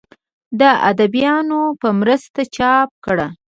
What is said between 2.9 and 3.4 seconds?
کړه